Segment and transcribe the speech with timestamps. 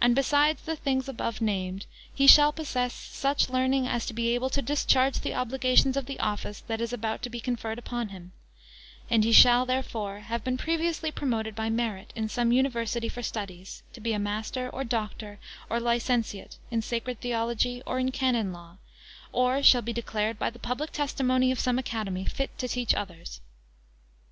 [0.00, 4.50] And, besides the things above named, he shall possess such learning as to be able
[4.50, 8.30] to discharge the obligations of the office that is about to be conferred upon him;
[9.10, 13.82] and he shall, therefore, have been previously promoted by merit, in some university for studies,
[13.94, 18.76] to be a master, or doctor, or licentiate, in sacred theology, or in canon law;
[19.32, 23.40] or shall be declared, by the public testimony of some academy, fit to teach others.